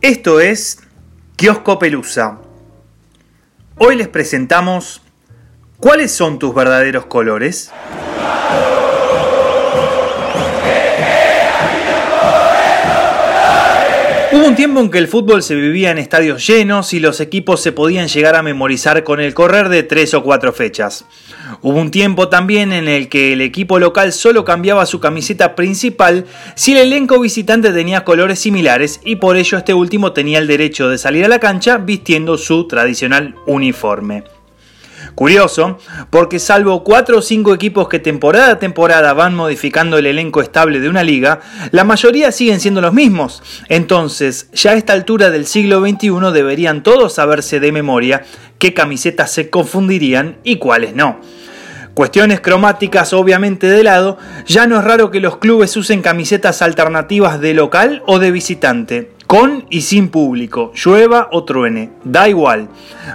Esto 0.00 0.38
es 0.38 0.78
Kiosco 1.34 1.80
Pelusa. 1.80 2.38
Hoy 3.78 3.96
les 3.96 4.06
presentamos 4.06 5.02
¿Cuáles 5.80 6.12
son 6.12 6.38
tus 6.38 6.54
verdaderos 6.54 7.06
colores? 7.06 7.72
Hubo 14.30 14.46
un 14.46 14.54
tiempo 14.54 14.78
en 14.78 14.90
que 14.90 14.98
el 14.98 15.08
fútbol 15.08 15.42
se 15.42 15.56
vivía 15.56 15.90
en 15.90 15.98
estadios 15.98 16.46
llenos 16.46 16.94
y 16.94 17.00
los 17.00 17.20
equipos 17.20 17.60
se 17.60 17.72
podían 17.72 18.06
llegar 18.06 18.36
a 18.36 18.42
memorizar 18.44 19.02
con 19.02 19.18
el 19.18 19.34
correr 19.34 19.68
de 19.68 19.82
tres 19.82 20.14
o 20.14 20.22
cuatro 20.22 20.52
fechas. 20.52 21.06
Hubo 21.60 21.80
un 21.80 21.90
tiempo 21.90 22.28
también 22.28 22.72
en 22.72 22.86
el 22.86 23.08
que 23.08 23.32
el 23.32 23.40
equipo 23.40 23.80
local 23.80 24.12
solo 24.12 24.44
cambiaba 24.44 24.86
su 24.86 25.00
camiseta 25.00 25.56
principal 25.56 26.24
si 26.54 26.72
el 26.72 26.78
elenco 26.78 27.18
visitante 27.18 27.72
tenía 27.72 28.04
colores 28.04 28.38
similares 28.38 29.00
y 29.04 29.16
por 29.16 29.36
ello 29.36 29.58
este 29.58 29.74
último 29.74 30.12
tenía 30.12 30.38
el 30.38 30.46
derecho 30.46 30.88
de 30.88 30.98
salir 30.98 31.24
a 31.24 31.28
la 31.28 31.40
cancha 31.40 31.78
vistiendo 31.78 32.38
su 32.38 32.68
tradicional 32.68 33.34
uniforme. 33.46 34.22
Curioso, 35.16 35.78
porque 36.10 36.38
salvo 36.38 36.84
cuatro 36.84 37.18
o 37.18 37.22
cinco 37.22 37.52
equipos 37.52 37.88
que 37.88 37.98
temporada 37.98 38.52
a 38.52 38.58
temporada 38.60 39.12
van 39.14 39.34
modificando 39.34 39.98
el 39.98 40.06
elenco 40.06 40.40
estable 40.40 40.78
de 40.78 40.88
una 40.88 41.02
liga, 41.02 41.40
la 41.72 41.82
mayoría 41.82 42.30
siguen 42.30 42.60
siendo 42.60 42.80
los 42.80 42.92
mismos. 42.94 43.42
Entonces, 43.68 44.48
ya 44.52 44.72
a 44.72 44.74
esta 44.74 44.92
altura 44.92 45.30
del 45.30 45.46
siglo 45.46 45.80
XXI 45.80 46.32
deberían 46.32 46.84
todos 46.84 47.14
saberse 47.14 47.58
de 47.58 47.72
memoria 47.72 48.22
qué 48.60 48.74
camisetas 48.74 49.32
se 49.32 49.50
confundirían 49.50 50.38
y 50.44 50.56
cuáles 50.56 50.94
no. 50.94 51.18
Cuestiones 51.98 52.40
cromáticas 52.40 53.12
obviamente 53.12 53.66
de 53.66 53.82
lado, 53.82 54.18
ya 54.46 54.68
no 54.68 54.78
es 54.78 54.84
raro 54.84 55.10
que 55.10 55.18
los 55.18 55.38
clubes 55.38 55.76
usen 55.76 56.00
camisetas 56.00 56.62
alternativas 56.62 57.40
de 57.40 57.54
local 57.54 58.04
o 58.06 58.20
de 58.20 58.30
visitante, 58.30 59.10
con 59.26 59.64
y 59.68 59.80
sin 59.80 60.08
público, 60.08 60.70
llueva 60.76 61.26
o 61.32 61.42
truene, 61.42 61.90
da 62.04 62.28
igual. 62.28 62.68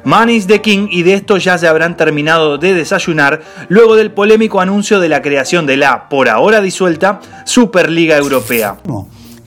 Money 0.03 0.35
is 0.35 0.47
the 0.47 0.59
king 0.59 0.89
y 0.91 1.03
de 1.03 1.13
esto 1.13 1.37
ya 1.37 1.57
se 1.57 1.69
habrán 1.69 1.95
terminado 1.95 2.57
de 2.57 2.73
desayunar 2.73 3.39
luego 3.69 3.95
del 3.95 4.11
polémico 4.11 4.59
anuncio 4.59 4.99
de 4.99 5.07
la 5.07 5.21
creación 5.21 5.65
de 5.65 5.77
la, 5.77 6.09
por 6.09 6.27
ahora 6.27 6.59
disuelta, 6.59 7.21
Superliga 7.45 8.17
Europea. 8.17 8.79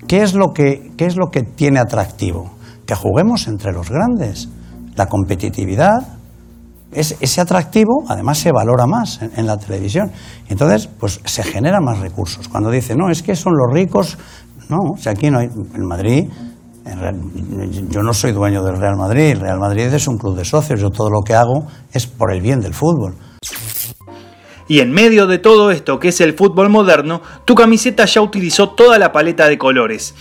¿Qué 0.08 0.22
es 0.22 0.32
lo 0.32 0.54
que, 0.54 0.92
qué 0.96 1.04
es 1.04 1.16
lo 1.16 1.26
que 1.30 1.42
tiene 1.42 1.78
atractivo? 1.78 2.56
Que 2.86 2.94
juguemos 2.94 3.48
entre 3.48 3.74
los 3.74 3.90
grandes. 3.90 4.48
La 4.94 5.08
competitividad, 5.10 6.15
ese 6.92 7.40
atractivo 7.40 8.04
además 8.08 8.38
se 8.38 8.52
valora 8.52 8.86
más 8.86 9.20
en, 9.22 9.46
la 9.46 9.56
televisión. 9.56 10.10
Entonces, 10.48 10.88
pues 10.98 11.20
se 11.24 11.42
generan 11.42 11.84
más 11.84 11.98
recursos. 11.98 12.48
Cuando 12.48 12.70
dicen, 12.70 12.98
no, 12.98 13.10
es 13.10 13.22
que 13.22 13.36
son 13.36 13.54
los 13.56 13.72
ricos, 13.72 14.16
no, 14.68 14.92
o 14.94 14.96
sea, 14.96 15.12
aquí 15.12 15.30
no 15.30 15.38
hay, 15.38 15.46
en 15.46 15.86
Madrid, 15.86 16.28
yo 17.88 18.02
no 18.02 18.12
soy 18.14 18.32
dueño 18.32 18.62
del 18.62 18.76
Real 18.78 18.96
Madrid, 18.96 19.32
el 19.32 19.40
Real 19.40 19.58
Madrid 19.58 19.92
es 19.92 20.06
un 20.06 20.18
club 20.18 20.36
de 20.36 20.44
socios, 20.44 20.80
yo 20.80 20.90
todo 20.90 21.10
lo 21.10 21.20
que 21.22 21.34
hago 21.34 21.66
es 21.92 22.06
por 22.06 22.32
el 22.32 22.40
bien 22.40 22.60
del 22.60 22.74
fútbol. 22.74 23.14
Y 24.68 24.80
en 24.80 24.92
medio 24.92 25.26
de 25.26 25.38
todo 25.38 25.70
esto 25.70 25.98
que 25.98 26.08
es 26.08 26.20
el 26.20 26.34
fútbol 26.34 26.68
moderno, 26.70 27.22
tu 27.44 27.54
camiseta 27.54 28.04
ya 28.04 28.20
utilizó 28.20 28.70
toda 28.70 28.98
la 28.98 29.12
paleta 29.12 29.48
de 29.48 29.58
colores 29.58 30.14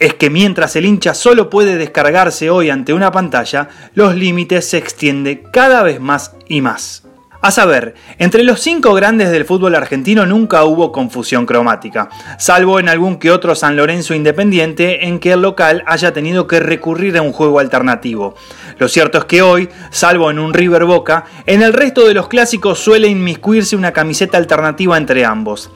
es 0.00 0.14
que 0.14 0.30
mientras 0.30 0.74
el 0.74 0.86
hincha 0.86 1.14
solo 1.14 1.50
puede 1.50 1.76
descargarse 1.76 2.50
hoy 2.50 2.70
ante 2.70 2.94
una 2.94 3.12
pantalla, 3.12 3.68
los 3.94 4.16
límites 4.16 4.68
se 4.68 4.78
extienden 4.78 5.42
cada 5.52 5.82
vez 5.82 6.00
más 6.00 6.34
y 6.48 6.62
más. 6.62 7.04
A 7.42 7.50
saber, 7.50 7.94
entre 8.18 8.42
los 8.42 8.60
cinco 8.60 8.92
grandes 8.92 9.30
del 9.30 9.46
fútbol 9.46 9.74
argentino 9.74 10.26
nunca 10.26 10.64
hubo 10.64 10.92
confusión 10.92 11.46
cromática, 11.46 12.10
salvo 12.38 12.78
en 12.78 12.90
algún 12.90 13.18
que 13.18 13.30
otro 13.30 13.54
San 13.54 13.76
Lorenzo 13.76 14.12
Independiente 14.14 15.06
en 15.06 15.18
que 15.18 15.32
el 15.32 15.40
local 15.40 15.82
haya 15.86 16.12
tenido 16.12 16.46
que 16.46 16.60
recurrir 16.60 17.16
a 17.16 17.22
un 17.22 17.32
juego 17.32 17.58
alternativo. 17.58 18.34
Lo 18.78 18.88
cierto 18.88 19.16
es 19.16 19.24
que 19.24 19.40
hoy, 19.40 19.70
salvo 19.90 20.30
en 20.30 20.38
un 20.38 20.52
River 20.52 20.84
Boca, 20.84 21.24
en 21.46 21.62
el 21.62 21.72
resto 21.72 22.06
de 22.06 22.12
los 22.12 22.28
clásicos 22.28 22.78
suele 22.78 23.08
inmiscuirse 23.08 23.74
una 23.74 23.92
camiseta 23.92 24.36
alternativa 24.36 24.98
entre 24.98 25.24
ambos. 25.24 25.70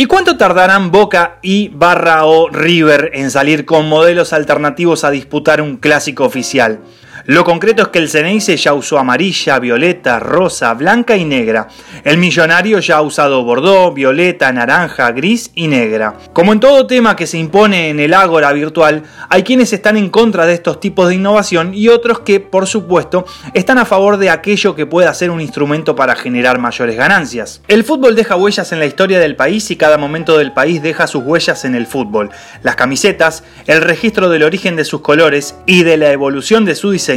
¿Y 0.00 0.06
cuánto 0.06 0.38
tardarán 0.38 0.90
Boca 0.90 1.36
y 1.42 1.68
Barra 1.68 2.24
o 2.24 2.48
River 2.48 3.10
en 3.12 3.30
salir 3.30 3.66
con 3.66 3.86
modelos 3.86 4.32
alternativos 4.32 5.04
a 5.04 5.10
disputar 5.10 5.60
un 5.60 5.76
clásico 5.76 6.24
oficial? 6.24 6.80
Lo 7.26 7.44
concreto 7.44 7.82
es 7.82 7.88
que 7.88 7.98
el 7.98 8.08
Ceneice 8.08 8.56
ya 8.56 8.72
usó 8.72 8.98
amarilla, 8.98 9.58
violeta, 9.58 10.18
rosa, 10.18 10.72
blanca 10.72 11.16
y 11.16 11.26
negra. 11.26 11.68
El 12.02 12.16
millonario 12.16 12.78
ya 12.78 12.96
ha 12.96 13.02
usado 13.02 13.44
bordó, 13.44 13.92
violeta, 13.92 14.50
naranja, 14.52 15.10
gris 15.12 15.50
y 15.54 15.68
negra. 15.68 16.14
Como 16.32 16.52
en 16.52 16.60
todo 16.60 16.86
tema 16.86 17.16
que 17.16 17.26
se 17.26 17.36
impone 17.36 17.90
en 17.90 18.00
el 18.00 18.14
ágora 18.14 18.52
virtual, 18.52 19.02
hay 19.28 19.42
quienes 19.42 19.72
están 19.74 19.98
en 19.98 20.08
contra 20.08 20.46
de 20.46 20.54
estos 20.54 20.80
tipos 20.80 21.08
de 21.08 21.16
innovación 21.16 21.74
y 21.74 21.88
otros 21.88 22.20
que, 22.20 22.40
por 22.40 22.66
supuesto, 22.66 23.26
están 23.52 23.78
a 23.78 23.84
favor 23.84 24.16
de 24.16 24.30
aquello 24.30 24.74
que 24.74 24.86
pueda 24.86 25.12
ser 25.12 25.30
un 25.30 25.42
instrumento 25.42 25.94
para 25.94 26.16
generar 26.16 26.58
mayores 26.58 26.96
ganancias. 26.96 27.60
El 27.68 27.84
fútbol 27.84 28.16
deja 28.16 28.36
huellas 28.36 28.72
en 28.72 28.78
la 28.78 28.86
historia 28.86 29.18
del 29.20 29.36
país 29.36 29.70
y 29.70 29.76
cada 29.76 29.98
momento 29.98 30.38
del 30.38 30.52
país 30.52 30.82
deja 30.82 31.06
sus 31.06 31.22
huellas 31.22 31.66
en 31.66 31.74
el 31.74 31.86
fútbol. 31.86 32.30
Las 32.62 32.76
camisetas, 32.76 33.44
el 33.66 33.82
registro 33.82 34.30
del 34.30 34.42
origen 34.42 34.74
de 34.76 34.84
sus 34.84 35.02
colores 35.02 35.54
y 35.66 35.82
de 35.82 35.98
la 35.98 36.12
evolución 36.12 36.64
de 36.64 36.74
su 36.74 36.90
diseño 36.90 37.09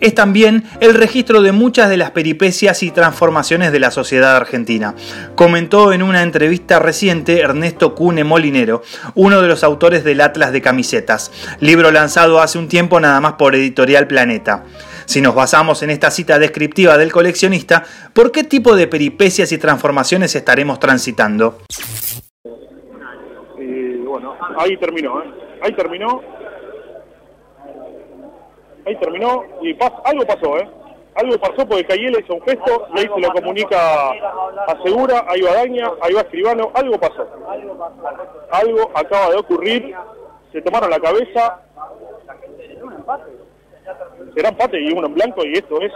es 0.00 0.14
también 0.14 0.64
el 0.80 0.94
registro 0.94 1.42
de 1.42 1.52
muchas 1.52 1.90
de 1.90 1.96
las 1.96 2.12
peripecias 2.12 2.82
y 2.82 2.90
transformaciones 2.90 3.72
de 3.72 3.80
la 3.80 3.90
sociedad 3.90 4.36
argentina. 4.36 4.94
Comentó 5.34 5.92
en 5.92 6.02
una 6.02 6.22
entrevista 6.22 6.78
reciente 6.78 7.40
Ernesto 7.40 7.94
Cune 7.94 8.24
Molinero, 8.24 8.82
uno 9.14 9.42
de 9.42 9.48
los 9.48 9.64
autores 9.64 10.04
del 10.04 10.20
Atlas 10.20 10.52
de 10.52 10.62
Camisetas, 10.62 11.30
libro 11.60 11.90
lanzado 11.90 12.40
hace 12.40 12.58
un 12.58 12.68
tiempo 12.68 13.00
nada 13.00 13.20
más 13.20 13.34
por 13.34 13.54
Editorial 13.54 14.06
Planeta. 14.06 14.64
Si 15.06 15.20
nos 15.20 15.34
basamos 15.34 15.82
en 15.82 15.90
esta 15.90 16.10
cita 16.10 16.38
descriptiva 16.38 16.96
del 16.96 17.12
coleccionista, 17.12 17.84
¿por 18.12 18.32
qué 18.32 18.44
tipo 18.44 18.74
de 18.74 18.86
peripecias 18.86 19.52
y 19.52 19.58
transformaciones 19.58 20.34
estaremos 20.34 20.80
transitando? 20.80 21.58
bueno, 24.06 24.36
ahí 24.58 24.76
terminó, 24.78 25.20
¿eh? 25.20 25.30
Ahí 25.62 25.72
terminó 25.74 26.22
ahí 28.86 28.96
terminó 28.96 29.44
y 29.62 29.76
algo 30.04 30.26
pasó, 30.26 30.58
¿eh? 30.58 30.68
Algo 31.14 31.38
pasó 31.38 31.66
porque 31.66 31.84
Cayel 31.84 32.18
hizo 32.20 32.34
un 32.34 32.42
gesto 32.42 32.88
y 32.94 32.98
ahí 32.98 33.06
se 33.14 33.20
lo 33.20 33.32
comunica 33.32 34.10
a 34.10 34.82
Segura, 34.82 35.24
ahí 35.28 35.42
va 35.42 35.54
Daña, 35.54 35.92
ahí 36.00 36.12
va 36.12 36.22
Escribano, 36.22 36.72
algo 36.74 36.98
pasó. 36.98 37.28
Algo 38.50 38.90
acaba 38.94 39.30
de 39.30 39.36
ocurrir, 39.36 39.94
se 40.52 40.60
tomaron 40.62 40.90
la 40.90 40.98
cabeza. 40.98 41.60
Será 44.34 44.48
empate 44.48 44.80
y 44.80 44.92
uno 44.92 45.06
en 45.06 45.14
blanco 45.14 45.44
y 45.44 45.52
esto 45.52 45.80
es 45.80 45.92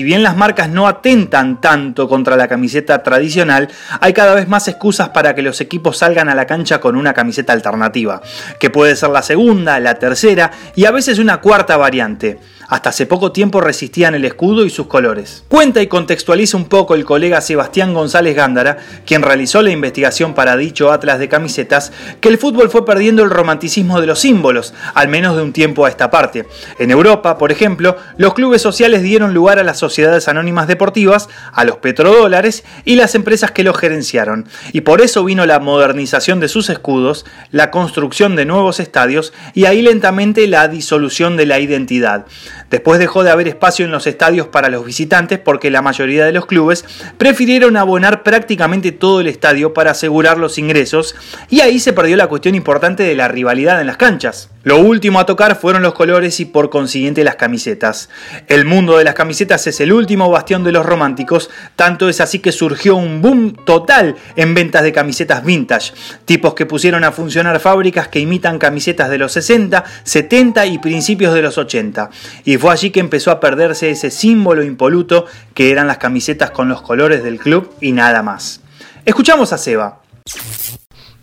si 0.00 0.04
bien 0.04 0.22
las 0.22 0.34
marcas 0.34 0.70
no 0.70 0.88
atentan 0.88 1.60
tanto 1.60 2.08
contra 2.08 2.34
la 2.34 2.48
camiseta 2.48 3.02
tradicional, 3.02 3.68
hay 4.00 4.14
cada 4.14 4.34
vez 4.34 4.48
más 4.48 4.66
excusas 4.66 5.10
para 5.10 5.34
que 5.34 5.42
los 5.42 5.60
equipos 5.60 5.98
salgan 5.98 6.30
a 6.30 6.34
la 6.34 6.46
cancha 6.46 6.80
con 6.80 6.96
una 6.96 7.12
camiseta 7.12 7.52
alternativa, 7.52 8.22
que 8.58 8.70
puede 8.70 8.96
ser 8.96 9.10
la 9.10 9.20
segunda, 9.20 9.78
la 9.78 9.96
tercera 9.96 10.52
y 10.74 10.86
a 10.86 10.90
veces 10.90 11.18
una 11.18 11.42
cuarta 11.42 11.76
variante 11.76 12.38
hasta 12.70 12.90
hace 12.90 13.04
poco 13.04 13.32
tiempo 13.32 13.60
resistían 13.60 14.14
el 14.14 14.24
escudo 14.24 14.64
y 14.64 14.70
sus 14.70 14.86
colores. 14.86 15.42
Cuenta 15.48 15.82
y 15.82 15.88
contextualiza 15.88 16.56
un 16.56 16.66
poco 16.66 16.94
el 16.94 17.04
colega 17.04 17.40
Sebastián 17.40 17.92
González 17.92 18.36
Gándara, 18.36 18.78
quien 19.04 19.22
realizó 19.22 19.60
la 19.60 19.72
investigación 19.72 20.34
para 20.34 20.56
dicho 20.56 20.92
Atlas 20.92 21.18
de 21.18 21.28
camisetas, 21.28 21.92
que 22.20 22.28
el 22.28 22.38
fútbol 22.38 22.70
fue 22.70 22.86
perdiendo 22.86 23.24
el 23.24 23.30
romanticismo 23.30 24.00
de 24.00 24.06
los 24.06 24.20
símbolos, 24.20 24.72
al 24.94 25.08
menos 25.08 25.36
de 25.36 25.42
un 25.42 25.52
tiempo 25.52 25.84
a 25.84 25.88
esta 25.88 26.12
parte. 26.12 26.46
En 26.78 26.92
Europa, 26.92 27.38
por 27.38 27.50
ejemplo, 27.50 27.96
los 28.16 28.34
clubes 28.34 28.62
sociales 28.62 29.02
dieron 29.02 29.34
lugar 29.34 29.58
a 29.58 29.64
las 29.64 29.78
sociedades 29.90 30.28
anónimas 30.28 30.68
deportivas, 30.68 31.28
a 31.52 31.64
los 31.64 31.78
petrodólares 31.78 32.64
y 32.84 32.94
las 32.94 33.14
empresas 33.16 33.50
que 33.50 33.64
los 33.64 33.76
gerenciaron, 33.76 34.46
y 34.72 34.82
por 34.82 35.00
eso 35.00 35.24
vino 35.24 35.46
la 35.46 35.58
modernización 35.58 36.38
de 36.38 36.48
sus 36.48 36.70
escudos, 36.70 37.26
la 37.50 37.70
construcción 37.70 38.36
de 38.36 38.44
nuevos 38.44 38.78
estadios 38.78 39.32
y 39.52 39.64
ahí 39.64 39.82
lentamente 39.82 40.46
la 40.46 40.68
disolución 40.68 41.36
de 41.36 41.46
la 41.46 41.58
identidad. 41.58 42.26
Después 42.70 43.00
dejó 43.00 43.24
de 43.24 43.30
haber 43.30 43.48
espacio 43.48 43.84
en 43.84 43.90
los 43.90 44.06
estadios 44.06 44.46
para 44.46 44.68
los 44.68 44.84
visitantes 44.84 45.40
porque 45.40 45.70
la 45.70 45.82
mayoría 45.82 46.24
de 46.24 46.32
los 46.32 46.46
clubes 46.46 46.84
prefirieron 47.18 47.76
abonar 47.76 48.22
prácticamente 48.22 48.92
todo 48.92 49.20
el 49.20 49.26
estadio 49.26 49.74
para 49.74 49.90
asegurar 49.90 50.38
los 50.38 50.58
ingresos 50.58 51.16
y 51.48 51.60
ahí 51.60 51.80
se 51.80 51.92
perdió 51.92 52.16
la 52.16 52.28
cuestión 52.28 52.54
importante 52.54 53.02
de 53.02 53.16
la 53.16 53.28
rivalidad 53.28 53.80
en 53.80 53.88
las 53.88 53.96
canchas. 53.96 54.50
Lo 54.62 54.78
último 54.78 55.18
a 55.18 55.24
tocar 55.24 55.56
fueron 55.56 55.80
los 55.80 55.94
colores 55.94 56.38
y 56.38 56.44
por 56.44 56.68
consiguiente 56.68 57.24
las 57.24 57.36
camisetas. 57.36 58.10
El 58.46 58.66
mundo 58.66 58.98
de 58.98 59.04
las 59.04 59.14
camisetas 59.14 59.66
es 59.66 59.80
el 59.80 59.90
último 59.90 60.30
bastión 60.30 60.64
de 60.64 60.72
los 60.72 60.84
románticos, 60.84 61.48
tanto 61.76 62.10
es 62.10 62.20
así 62.20 62.40
que 62.40 62.52
surgió 62.52 62.96
un 62.96 63.22
boom 63.22 63.54
total 63.64 64.16
en 64.36 64.52
ventas 64.52 64.82
de 64.82 64.92
camisetas 64.92 65.42
vintage, 65.46 65.94
tipos 66.26 66.52
que 66.52 66.66
pusieron 66.66 67.04
a 67.04 67.12
funcionar 67.12 67.58
fábricas 67.58 68.08
que 68.08 68.20
imitan 68.20 68.58
camisetas 68.58 69.08
de 69.08 69.16
los 69.16 69.32
60, 69.32 69.82
70 70.04 70.66
y 70.66 70.78
principios 70.78 71.32
de 71.32 71.40
los 71.40 71.56
80. 71.56 72.10
Y 72.44 72.58
fue 72.58 72.70
allí 72.70 72.90
que 72.90 73.00
empezó 73.00 73.30
a 73.30 73.40
perderse 73.40 73.90
ese 73.90 74.10
símbolo 74.10 74.62
impoluto 74.62 75.24
que 75.54 75.70
eran 75.70 75.86
las 75.86 75.96
camisetas 75.96 76.50
con 76.50 76.68
los 76.68 76.82
colores 76.82 77.22
del 77.22 77.38
club 77.38 77.72
y 77.80 77.92
nada 77.92 78.22
más. 78.22 78.60
Escuchamos 79.06 79.54
a 79.54 79.58
Seba. 79.58 80.00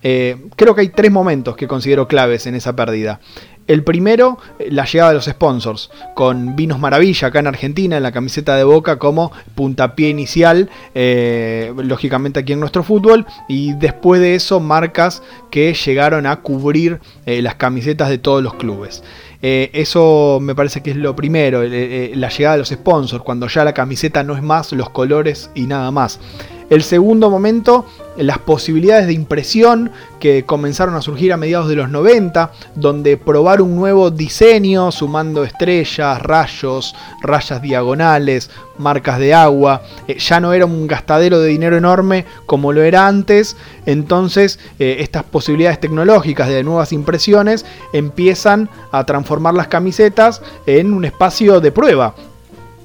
Eh, 0.03 0.37
creo 0.55 0.75
que 0.75 0.81
hay 0.81 0.89
tres 0.89 1.11
momentos 1.11 1.55
que 1.55 1.67
considero 1.67 2.07
claves 2.07 2.47
en 2.47 2.55
esa 2.55 2.75
pérdida. 2.75 3.19
El 3.67 3.83
primero, 3.83 4.37
eh, 4.59 4.69
la 4.71 4.85
llegada 4.85 5.09
de 5.09 5.15
los 5.15 5.25
sponsors, 5.25 5.89
con 6.15 6.55
Vinos 6.55 6.79
Maravilla 6.79 7.27
acá 7.27 7.39
en 7.39 7.47
Argentina, 7.47 7.97
en 7.97 8.03
la 8.03 8.13
camiseta 8.13 8.55
de 8.55 8.63
Boca 8.63 8.97
como 8.97 9.31
puntapié 9.55 10.09
inicial, 10.09 10.69
eh, 10.95 11.73
lógicamente 11.75 12.39
aquí 12.39 12.53
en 12.53 12.61
nuestro 12.61 12.83
fútbol, 12.83 13.25
y 13.49 13.73
después 13.73 14.21
de 14.21 14.35
eso 14.35 14.61
marcas 14.61 15.21
que 15.51 15.73
llegaron 15.73 16.25
a 16.27 16.37
cubrir 16.37 16.99
las 17.25 17.55
camisetas 17.55 18.09
de 18.09 18.17
todos 18.17 18.41
los 18.41 18.53
clubes. 18.53 19.03
eso 19.41 20.39
me 20.41 20.55
parece 20.55 20.81
que 20.81 20.91
es 20.91 20.97
lo 20.97 21.15
primero, 21.15 21.61
la 21.63 22.29
llegada 22.29 22.53
de 22.53 22.59
los 22.59 22.69
sponsors, 22.69 23.23
cuando 23.23 23.47
ya 23.47 23.63
la 23.63 23.73
camiseta 23.73 24.23
no 24.23 24.35
es 24.35 24.41
más 24.41 24.71
los 24.71 24.89
colores 24.89 25.51
y 25.55 25.67
nada 25.67 25.91
más. 25.91 26.19
El 26.69 26.83
segundo 26.83 27.29
momento, 27.29 27.85
las 28.17 28.39
posibilidades 28.39 29.07
de 29.07 29.13
impresión 29.13 29.91
que 30.19 30.43
comenzaron 30.43 30.95
a 30.95 31.01
surgir 31.01 31.31
a 31.31 31.37
mediados 31.37 31.69
de 31.69 31.77
los 31.77 31.89
90, 31.89 32.51
donde 32.75 33.15
probar 33.15 33.61
un 33.61 33.75
nuevo 33.77 34.11
diseño 34.11 34.91
sumando 34.91 35.45
estrellas, 35.45 36.21
rayos, 36.21 36.93
rayas 37.21 37.61
diagonales, 37.61 38.49
marcas 38.77 39.17
de 39.17 39.33
agua, 39.33 39.81
eh, 40.09 40.17
ya 40.19 40.41
no 40.41 40.51
era 40.51 40.65
un 40.65 40.87
gastadero 40.87 41.39
de 41.39 41.47
dinero 41.47 41.77
enorme 41.77 42.25
como 42.45 42.73
lo 42.73 42.83
era 42.83 43.07
antes, 43.07 43.55
entonces 43.85 44.59
eh, 44.77 44.97
estas 44.99 45.23
posibilidades 45.23 45.79
tecnológicas 45.79 46.49
de 46.49 46.63
nuevas 46.63 46.91
impresiones 46.91 47.65
empiezan 47.93 48.69
a 48.91 49.05
transformar 49.05 49.53
las 49.53 49.67
camisetas 49.69 50.41
en 50.65 50.93
un 50.93 51.05
espacio 51.05 51.61
de 51.61 51.71
prueba, 51.71 52.13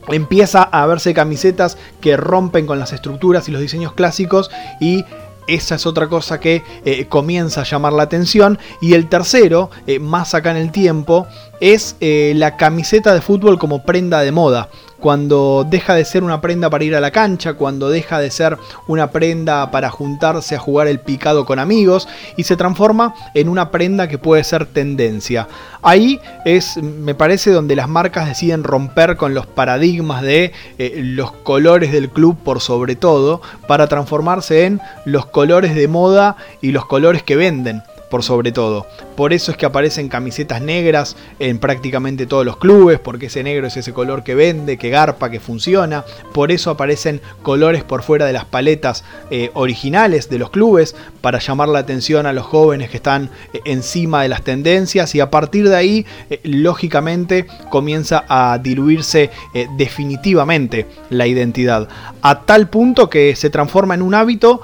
empieza 0.08 0.62
a 0.62 0.86
verse 0.86 1.14
camisetas 1.14 1.78
que 2.00 2.16
rompen 2.16 2.66
con 2.66 2.78
las 2.78 2.92
estructuras 2.92 3.48
y 3.48 3.52
los 3.52 3.60
diseños 3.60 3.92
clásicos 3.92 4.50
y 4.80 5.04
esa 5.48 5.74
es 5.74 5.86
otra 5.86 6.08
cosa 6.08 6.38
que 6.38 6.62
eh, 6.84 7.06
comienza 7.08 7.62
a 7.62 7.64
llamar 7.64 7.92
la 7.92 8.04
atención. 8.04 8.58
Y 8.80 8.94
el 8.94 9.08
tercero, 9.08 9.70
eh, 9.86 9.98
más 9.98 10.34
acá 10.34 10.52
en 10.52 10.56
el 10.56 10.70
tiempo, 10.70 11.26
es 11.60 11.96
eh, 12.00 12.32
la 12.36 12.56
camiseta 12.56 13.12
de 13.12 13.20
fútbol 13.20 13.58
como 13.58 13.82
prenda 13.82 14.20
de 14.20 14.32
moda 14.32 14.68
cuando 15.02 15.66
deja 15.68 15.94
de 15.94 16.04
ser 16.04 16.22
una 16.22 16.40
prenda 16.40 16.70
para 16.70 16.84
ir 16.84 16.94
a 16.94 17.00
la 17.00 17.10
cancha, 17.10 17.54
cuando 17.54 17.90
deja 17.90 18.20
de 18.20 18.30
ser 18.30 18.56
una 18.86 19.10
prenda 19.10 19.70
para 19.72 19.90
juntarse 19.90 20.54
a 20.54 20.60
jugar 20.60 20.86
el 20.86 21.00
picado 21.00 21.44
con 21.44 21.58
amigos 21.58 22.08
y 22.36 22.44
se 22.44 22.56
transforma 22.56 23.14
en 23.34 23.48
una 23.48 23.72
prenda 23.72 24.06
que 24.08 24.16
puede 24.16 24.44
ser 24.44 24.64
tendencia. 24.64 25.48
Ahí 25.82 26.20
es, 26.44 26.76
me 26.76 27.16
parece, 27.16 27.50
donde 27.50 27.74
las 27.74 27.88
marcas 27.88 28.28
deciden 28.28 28.62
romper 28.62 29.16
con 29.16 29.34
los 29.34 29.46
paradigmas 29.46 30.22
de 30.22 30.52
eh, 30.78 31.00
los 31.02 31.32
colores 31.32 31.90
del 31.90 32.08
club 32.08 32.38
por 32.42 32.60
sobre 32.60 32.94
todo, 32.94 33.42
para 33.66 33.88
transformarse 33.88 34.66
en 34.66 34.80
los 35.04 35.26
colores 35.26 35.74
de 35.74 35.88
moda 35.88 36.36
y 36.60 36.70
los 36.70 36.86
colores 36.86 37.24
que 37.24 37.34
venden 37.34 37.82
por 38.12 38.22
sobre 38.22 38.52
todo. 38.52 38.86
Por 39.16 39.32
eso 39.32 39.52
es 39.52 39.56
que 39.56 39.64
aparecen 39.64 40.10
camisetas 40.10 40.60
negras 40.60 41.16
en 41.38 41.58
prácticamente 41.58 42.26
todos 42.26 42.44
los 42.44 42.58
clubes, 42.58 43.00
porque 43.00 43.26
ese 43.26 43.42
negro 43.42 43.66
es 43.66 43.78
ese 43.78 43.94
color 43.94 44.22
que 44.22 44.34
vende, 44.34 44.76
que 44.76 44.90
garpa, 44.90 45.30
que 45.30 45.40
funciona. 45.40 46.04
Por 46.34 46.52
eso 46.52 46.68
aparecen 46.68 47.22
colores 47.42 47.84
por 47.84 48.02
fuera 48.02 48.26
de 48.26 48.34
las 48.34 48.44
paletas 48.44 49.02
eh, 49.30 49.50
originales 49.54 50.28
de 50.28 50.38
los 50.38 50.50
clubes, 50.50 50.94
para 51.22 51.38
llamar 51.38 51.70
la 51.70 51.78
atención 51.78 52.26
a 52.26 52.34
los 52.34 52.44
jóvenes 52.44 52.90
que 52.90 52.98
están 52.98 53.30
eh, 53.54 53.60
encima 53.64 54.22
de 54.22 54.28
las 54.28 54.42
tendencias 54.42 55.14
y 55.14 55.20
a 55.20 55.30
partir 55.30 55.70
de 55.70 55.76
ahí, 55.76 56.06
eh, 56.28 56.40
lógicamente, 56.44 57.46
comienza 57.70 58.26
a 58.28 58.58
diluirse 58.58 59.30
definitivamente 59.78 60.86
la 61.08 61.26
identidad. 61.26 61.88
A 62.20 62.42
tal 62.42 62.68
punto 62.68 63.08
que 63.08 63.34
se 63.36 63.48
transforma 63.48 63.94
en 63.94 64.02
un 64.02 64.14
hábito 64.14 64.60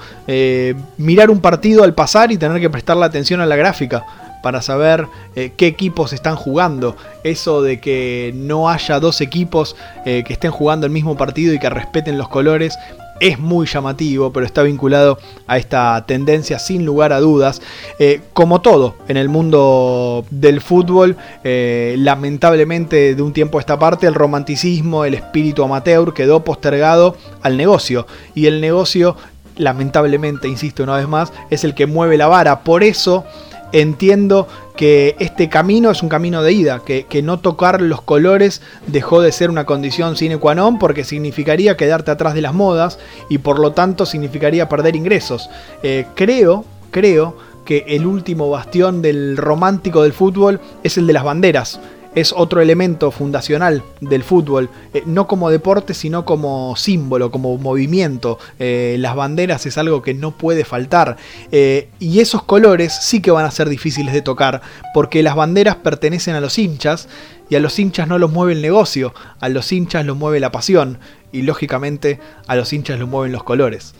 mirar 0.97 1.31
un 1.31 1.39
partido 1.39 1.83
al 1.83 1.95
pasar 1.95 2.31
y 2.31 2.37
tener 2.37 2.59
que 2.61 2.69
prestar 2.69 2.97
la 2.97 3.07
atención 3.07 3.38
a 3.41 3.45
la 3.45 3.55
gráfica 3.55 4.05
para 4.41 4.61
saber 4.61 5.07
eh, 5.35 5.51
qué 5.55 5.67
equipos 5.67 6.13
están 6.13 6.35
jugando. 6.35 6.95
Eso 7.23 7.61
de 7.61 7.79
que 7.79 8.31
no 8.35 8.69
haya 8.69 8.99
dos 8.99 9.21
equipos 9.21 9.75
eh, 10.05 10.23
que 10.25 10.33
estén 10.33 10.51
jugando 10.51 10.85
el 10.85 10.91
mismo 10.91 11.17
partido 11.17 11.53
y 11.53 11.59
que 11.59 11.69
respeten 11.69 12.17
los 12.17 12.29
colores 12.29 12.77
es 13.19 13.37
muy 13.37 13.67
llamativo, 13.67 14.31
pero 14.31 14.45
está 14.45 14.63
vinculado 14.63 15.19
a 15.45 15.57
esta 15.57 16.05
tendencia 16.07 16.57
sin 16.57 16.85
lugar 16.85 17.11
a 17.11 17.19
dudas. 17.19 17.61
Eh, 17.99 18.21
como 18.31 18.61
todo 18.61 18.95
en 19.09 19.17
el 19.17 19.27
mundo 19.27 20.23
del 20.29 20.61
fútbol, 20.61 21.17
lamentablemente 21.43 23.15
de 23.15 23.21
un 23.21 23.33
tiempo 23.33 23.57
a 23.57 23.61
esta 23.61 23.77
parte, 23.77 24.07
el 24.07 24.13
romanticismo, 24.13 25.03
el 25.03 25.15
espíritu 25.15 25.65
amateur 25.65 26.13
quedó 26.13 26.45
postergado 26.45 27.17
al 27.41 27.57
negocio. 27.57 28.07
Y 28.35 28.45
el 28.45 28.61
negocio 28.61 29.17
lamentablemente, 29.59 30.47
insisto 30.47 30.81
una 30.81 30.95
vez 30.95 31.07
más, 31.07 31.31
es 31.51 31.63
el 31.63 31.75
que 31.75 31.85
mueve 31.85 32.17
la 32.17 32.27
vara. 32.27 32.63
Por 32.63 32.83
eso 32.83 33.25
entiendo 33.71 34.47
que 34.75 35.15
este 35.19 35.49
camino 35.49 35.91
es 35.91 36.01
un 36.01 36.09
camino 36.09 36.41
de 36.41 36.53
ida, 36.53 36.81
que, 36.83 37.21
no 37.21 37.39
tocar 37.39 37.81
los 37.81 38.01
colores 38.01 38.61
dejó 38.87 39.21
de 39.21 39.31
ser 39.31 39.51
una 39.51 39.65
condición 39.65 40.15
sine 40.15 40.37
qua 40.37 40.55
non 40.55 40.79
porque 40.79 41.03
significaría 41.03 41.77
quedarte 41.77 42.09
atrás 42.09 42.33
de 42.33 42.41
las 42.41 42.53
modas 42.53 42.97
y 43.29 43.39
por 43.39 43.59
lo 43.59 43.73
tanto 43.73 44.05
significaría 44.05 44.69
perder 44.69 44.95
ingresos. 44.95 45.49
Eh, 45.83 46.07
creo, 46.15 46.65
creo 46.91 47.37
que 47.65 47.83
el 47.89 48.07
último 48.07 48.49
bastión 48.49 49.01
del 49.01 49.37
romántico 49.37 50.01
del 50.01 50.13
fútbol 50.13 50.59
es 50.81 50.97
el 50.97 51.05
de 51.05 51.13
las 51.13 51.23
banderas 51.23 51.79
es 52.15 52.33
otro 52.35 52.61
elemento 52.61 53.11
fundacional 53.11 53.83
del 54.01 54.23
fútbol, 54.23 54.69
eh, 54.93 55.03
no 55.05 55.27
como 55.27 55.49
deporte, 55.49 55.93
sino 55.93 56.25
como 56.25 56.75
símbolo, 56.75 57.31
como 57.31 57.57
movimiento. 57.57 58.39
Eh, 58.57 58.97
las 58.99 59.15
banderas 59.15 59.65
es 59.65 59.77
algo 59.77 60.01
que 60.01 60.13
no 60.13 60.31
puede 60.31 60.65
faltar. 60.65 61.17
Eh, 61.51 61.89
y 61.99 62.19
esos 62.19 62.43
colores 62.43 62.97
sí 63.01 63.21
que 63.21 63.31
van 63.31 63.45
a 63.45 63.51
ser 63.51 63.69
difíciles 63.69 64.13
de 64.13 64.21
tocar, 64.21 64.61
porque 64.93 65.23
las 65.23 65.35
banderas 65.35 65.75
pertenecen 65.75 66.35
a 66.35 66.41
los 66.41 66.57
hinchas, 66.57 67.07
y 67.49 67.55
a 67.55 67.59
los 67.59 67.79
hinchas 67.79 68.07
no 68.07 68.19
los 68.19 68.31
mueve 68.31 68.53
el 68.53 68.61
negocio, 68.61 69.13
a 69.39 69.49
los 69.49 69.71
hinchas 69.71 70.05
los 70.05 70.15
mueve 70.15 70.39
la 70.39 70.51
pasión, 70.51 70.99
y 71.31 71.41
lógicamente 71.41 72.19
a 72.47 72.55
los 72.55 72.71
hinchas 72.73 72.99
los 72.99 73.09
mueven 73.09 73.31
los 73.31 73.43
colores. 73.43 73.93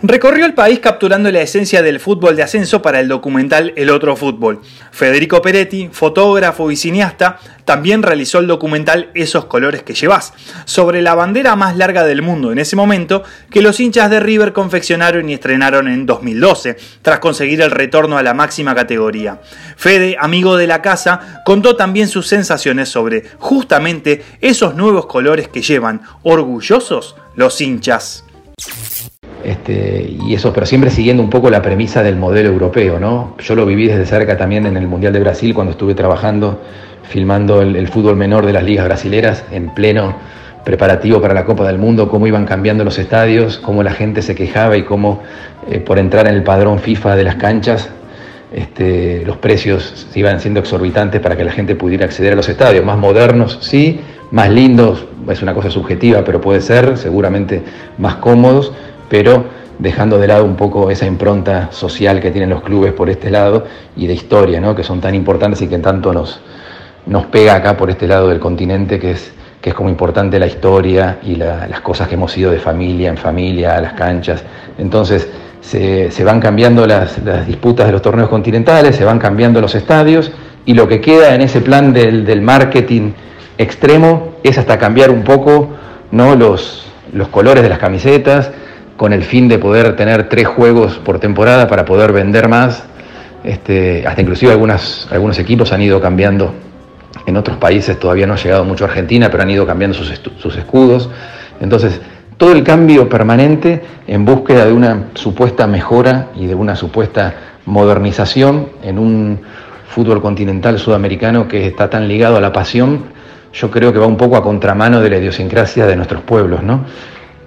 Recorrió 0.00 0.46
el 0.46 0.54
país 0.54 0.78
capturando 0.78 1.28
la 1.32 1.40
esencia 1.40 1.82
del 1.82 1.98
fútbol 1.98 2.36
de 2.36 2.44
ascenso 2.44 2.80
para 2.80 3.00
el 3.00 3.08
documental 3.08 3.72
El 3.74 3.90
Otro 3.90 4.14
Fútbol. 4.14 4.60
Federico 4.92 5.42
Peretti, 5.42 5.88
fotógrafo 5.90 6.70
y 6.70 6.76
cineasta, 6.76 7.40
también 7.64 8.04
realizó 8.04 8.38
el 8.38 8.46
documental 8.46 9.10
Esos 9.14 9.46
colores 9.46 9.82
que 9.82 9.94
llevas, 9.94 10.34
sobre 10.66 11.02
la 11.02 11.16
bandera 11.16 11.56
más 11.56 11.76
larga 11.76 12.04
del 12.04 12.22
mundo 12.22 12.52
en 12.52 12.60
ese 12.60 12.76
momento 12.76 13.24
que 13.50 13.60
los 13.60 13.80
hinchas 13.80 14.08
de 14.08 14.20
River 14.20 14.52
confeccionaron 14.52 15.28
y 15.28 15.34
estrenaron 15.34 15.88
en 15.88 16.06
2012, 16.06 16.76
tras 17.02 17.18
conseguir 17.18 17.60
el 17.60 17.72
retorno 17.72 18.18
a 18.18 18.22
la 18.22 18.34
máxima 18.34 18.76
categoría. 18.76 19.40
Fede, 19.76 20.16
amigo 20.20 20.56
de 20.56 20.68
la 20.68 20.80
casa, 20.80 21.42
contó 21.44 21.74
también 21.74 22.06
sus 22.06 22.28
sensaciones 22.28 22.88
sobre 22.88 23.24
justamente 23.40 24.24
esos 24.40 24.76
nuevos 24.76 25.06
colores 25.06 25.48
que 25.48 25.62
llevan, 25.62 26.02
orgullosos, 26.22 27.16
los 27.34 27.60
hinchas. 27.60 28.24
Este, 29.44 30.16
y 30.26 30.34
eso, 30.34 30.52
pero 30.52 30.66
siempre 30.66 30.90
siguiendo 30.90 31.22
un 31.22 31.30
poco 31.30 31.48
la 31.48 31.62
premisa 31.62 32.02
del 32.02 32.16
modelo 32.16 32.48
europeo, 32.48 32.98
¿no? 32.98 33.34
Yo 33.38 33.54
lo 33.54 33.64
viví 33.66 33.86
desde 33.86 34.04
cerca 34.04 34.36
también 34.36 34.66
en 34.66 34.76
el 34.76 34.88
Mundial 34.88 35.12
de 35.12 35.20
Brasil 35.20 35.54
cuando 35.54 35.72
estuve 35.72 35.94
trabajando, 35.94 36.60
filmando 37.04 37.62
el, 37.62 37.88
fútbol 37.88 38.16
menor 38.16 38.44
de 38.44 38.52
las 38.52 38.64
ligas 38.64 38.84
brasileras 38.84 39.44
en 39.50 39.70
pleno 39.70 40.16
preparativo 40.64 41.20
para 41.22 41.34
la 41.34 41.44
Copa 41.44 41.66
del 41.66 41.78
Mundo, 41.78 42.08
cómo 42.08 42.26
iban 42.26 42.44
cambiando 42.44 42.84
los 42.84 42.98
estadios, 42.98 43.58
cómo 43.58 43.82
la 43.82 43.92
gente 43.92 44.22
se 44.22 44.34
quejaba 44.34 44.76
y 44.76 44.82
cómo 44.82 45.22
eh, 45.70 45.78
por 45.78 45.98
entrar 45.98 46.26
en 46.26 46.34
el 46.34 46.42
padrón 46.42 46.80
FIFA 46.80 47.16
de 47.16 47.24
las 47.24 47.36
canchas, 47.36 47.88
este, 48.52 49.22
los 49.24 49.36
precios 49.36 50.08
iban 50.14 50.40
siendo 50.40 50.60
exorbitantes 50.60 51.20
para 51.20 51.36
que 51.36 51.44
la 51.44 51.52
gente 51.52 51.74
pudiera 51.74 52.06
acceder 52.06 52.32
a 52.32 52.36
los 52.36 52.48
estadios, 52.48 52.84
más 52.84 52.98
modernos, 52.98 53.58
sí, 53.62 54.00
más 54.30 54.50
lindos, 54.50 55.06
es 55.28 55.42
una 55.42 55.54
cosa 55.54 55.70
subjetiva, 55.70 56.22
pero 56.24 56.40
puede 56.40 56.60
ser, 56.60 56.96
seguramente 56.98 57.62
más 57.98 58.16
cómodos, 58.16 58.72
pero 59.08 59.44
dejando 59.78 60.18
de 60.18 60.26
lado 60.26 60.44
un 60.44 60.56
poco 60.56 60.90
esa 60.90 61.06
impronta 61.06 61.68
social 61.70 62.20
que 62.20 62.30
tienen 62.30 62.50
los 62.50 62.62
clubes 62.62 62.92
por 62.92 63.08
este 63.10 63.30
lado 63.30 63.64
y 63.96 64.06
de 64.06 64.14
historia, 64.14 64.60
¿no? 64.60 64.74
que 64.74 64.82
son 64.82 65.00
tan 65.00 65.14
importantes 65.14 65.62
y 65.62 65.68
que 65.68 65.78
tanto 65.78 66.12
nos, 66.12 66.40
nos 67.06 67.26
pega 67.26 67.54
acá 67.54 67.76
por 67.76 67.90
este 67.90 68.06
lado 68.06 68.28
del 68.28 68.40
continente, 68.40 68.98
que 68.98 69.12
es, 69.12 69.32
que 69.60 69.70
es 69.70 69.74
como 69.74 69.88
importante 69.88 70.38
la 70.38 70.46
historia 70.46 71.18
y 71.22 71.36
las 71.36 71.80
cosas 71.80 72.08
que 72.08 72.14
hemos 72.14 72.36
ido 72.36 72.50
de 72.50 72.58
familia 72.58 73.08
en 73.08 73.16
familia, 73.16 73.80
las 73.80 73.92
canchas. 73.94 74.42
Entonces 74.78 75.28
se, 75.60 76.24
van 76.24 76.40
cambiando 76.40 76.86
las, 76.86 77.24
disputas 77.46 77.86
de 77.86 77.92
los 77.92 78.02
torneos 78.02 78.28
continentales, 78.28 78.96
se 78.96 79.04
van 79.04 79.18
cambiando 79.18 79.60
los 79.60 79.74
estadios 79.74 80.32
y 80.64 80.74
lo 80.74 80.88
que 80.88 81.00
queda 81.00 81.34
en 81.34 81.42
ese 81.42 81.60
plan 81.60 81.92
del, 81.92 82.40
marketing 82.42 83.12
extremo 83.58 84.34
es 84.42 84.58
hasta 84.58 84.78
cambiar 84.78 85.10
un 85.10 85.22
poco 85.22 85.68
los, 86.12 86.86
los 87.12 87.28
colores 87.28 87.62
de 87.62 87.68
las 87.68 87.78
camisetas, 87.78 88.50
con 88.98 89.12
el 89.12 89.22
fin 89.22 89.48
de 89.48 89.58
poder 89.58 89.94
tener 89.94 90.28
tres 90.28 90.48
juegos 90.48 90.98
por 90.98 91.20
temporada 91.20 91.68
para 91.68 91.84
poder 91.84 92.12
vender 92.12 92.48
más. 92.48 92.82
Este, 93.44 94.04
hasta 94.04 94.20
inclusive 94.20 94.52
algunos 94.52 95.38
equipos 95.38 95.72
han 95.72 95.80
ido 95.80 96.00
cambiando, 96.00 96.52
en 97.24 97.36
otros 97.36 97.56
países 97.58 97.98
todavía 97.98 98.26
no 98.26 98.34
ha 98.34 98.36
llegado 98.36 98.64
mucho 98.64 98.84
a 98.84 98.88
Argentina, 98.88 99.30
pero 99.30 99.44
han 99.44 99.50
ido 99.50 99.64
cambiando 99.64 99.96
sus, 99.96 100.20
sus 100.38 100.56
escudos. 100.56 101.08
Entonces, 101.60 102.00
todo 102.36 102.52
el 102.52 102.64
cambio 102.64 103.08
permanente 103.08 103.82
en 104.08 104.24
búsqueda 104.24 104.64
de 104.66 104.72
una 104.72 105.04
supuesta 105.14 105.68
mejora 105.68 106.30
y 106.34 106.46
de 106.46 106.56
una 106.56 106.74
supuesta 106.74 107.34
modernización 107.66 108.70
en 108.82 108.98
un 108.98 109.40
fútbol 109.88 110.20
continental 110.20 110.76
sudamericano 110.76 111.46
que 111.46 111.68
está 111.68 111.88
tan 111.88 112.08
ligado 112.08 112.36
a 112.36 112.40
la 112.40 112.52
pasión, 112.52 113.04
yo 113.52 113.70
creo 113.70 113.92
que 113.92 114.00
va 114.00 114.06
un 114.06 114.16
poco 114.16 114.36
a 114.36 114.42
contramano 114.42 115.00
de 115.00 115.10
la 115.10 115.18
idiosincrasia 115.18 115.86
de 115.86 115.94
nuestros 115.94 116.22
pueblos. 116.22 116.64
¿no? 116.64 116.84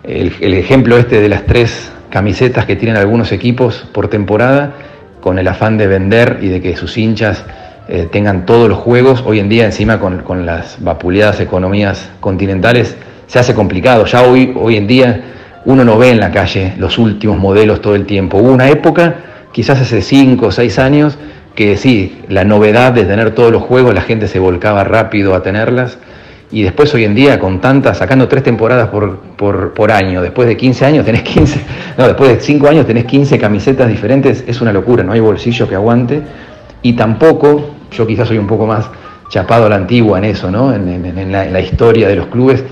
El, 0.04 0.54
ejemplo 0.54 0.98
este 0.98 1.22
de 1.22 1.30
las 1.30 1.46
tres 1.46 1.92
camisetas 2.10 2.66
que 2.66 2.76
tienen 2.76 2.98
algunos 2.98 3.32
equipos 3.32 3.88
por 3.92 4.08
temporada, 4.08 4.74
con 5.20 5.38
el 5.38 5.48
afán 5.48 5.78
de 5.78 5.88
vender 5.88 6.40
y 6.42 6.48
de 6.48 6.62
que 6.62 6.76
sus 6.76 6.98
hinchas 6.98 7.46
eh, 7.88 8.08
tengan 8.12 8.46
todos 8.46 8.68
los 8.68 8.80
juegos, 8.80 9.24
hoy 9.26 9.40
en 9.40 9.50
día 9.50 9.66
encima 9.66 10.00
con, 10.00 10.20
con, 10.24 10.46
las 10.46 10.84
vapuleadas 10.84 11.40
economías 11.40 12.10
continentales, 12.20 12.98
se 13.28 13.38
hace 13.38 13.54
complicado. 13.54 14.06
Ya 14.06 14.24
hoy, 14.24 14.54
hoy 14.56 14.78
en 14.78 14.88
día 14.88 15.22
uno 15.66 15.86
no 15.86 15.98
ve 15.98 16.10
en 16.10 16.20
la 16.20 16.32
calle 16.32 16.74
los 16.78 16.98
últimos 16.98 17.38
modelos 17.38 17.82
todo 17.82 17.96
el 17.96 18.06
tiempo. 18.08 18.40
Hubo 18.40 18.52
una 18.52 18.70
época, 18.70 19.16
quizás 19.52 19.80
hace 19.80 20.02
cinco 20.02 20.48
o 20.48 20.52
seis 20.52 20.80
años, 20.80 21.18
que 21.56 21.78
sí, 21.78 22.24
la 22.30 22.44
novedad 22.44 22.94
de 22.94 23.06
tener 23.06 23.36
todos 23.36 23.52
los 23.52 23.62
juegos, 23.62 23.94
la 23.94 24.02
gente 24.02 24.28
se 24.28 24.40
volcaba 24.40 24.84
rápido 24.84 25.36
a 25.36 25.44
tenerlas. 25.44 26.00
Y 26.52 26.64
después 26.64 26.94
hoy 26.94 27.06
en 27.06 27.16
día, 27.16 27.40
con 27.40 27.62
tantas, 27.62 27.98
sacando 27.98 28.28
tres 28.28 28.44
temporadas 28.44 28.90
por, 28.90 29.20
por, 29.38 29.74
por, 29.74 29.92
año, 29.92 30.22
después 30.22 30.50
de 30.50 30.58
15 30.58 30.86
años 30.86 31.06
tenés 31.06 31.24
15, 31.24 31.62
no, 31.98 32.08
después 32.08 32.30
de 32.30 32.42
5 32.42 32.68
años 32.68 32.86
tenés 32.86 33.06
15 33.06 33.40
camisetas 33.40 33.88
diferentes, 33.88 34.44
es 34.46 34.60
una 34.60 34.74
locura, 34.74 35.04
no 35.04 35.14
hay 35.14 35.22
bolsillo 35.22 35.68
que 35.68 35.76
aguante. 35.76 36.22
Y 36.82 36.94
tampoco, 36.94 37.72
yo 37.92 38.06
quizás 38.06 38.28
soy 38.28 38.38
un 38.38 38.48
poco 38.48 38.66
más 38.66 38.90
chapado 39.30 39.68
a 39.68 39.70
la 39.70 39.78
antigua 39.78 40.18
en 40.18 40.26
eso, 40.26 40.52
¿no? 40.52 40.74
En, 40.74 40.90
en, 40.90 41.32
la, 41.32 41.62
historia 41.62 42.10
de 42.10 42.16
los 42.18 42.28
clubes. 42.28 42.64